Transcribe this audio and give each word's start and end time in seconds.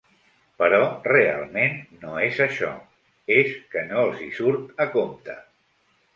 Però 0.61 0.77
realment 1.07 1.77
no 2.05 2.13
és 2.29 2.39
això: 2.47 2.71
és 3.37 3.53
que 3.75 3.85
no 3.93 4.01
els 4.07 4.27
hi 4.27 4.33
surt 4.41 4.85
a 4.87 4.91
compte. 4.99 5.39